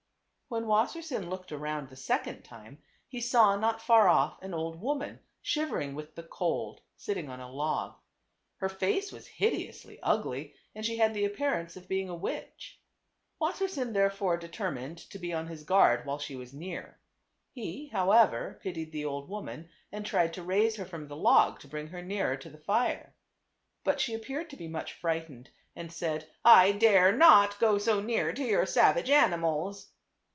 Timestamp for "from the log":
20.85-21.61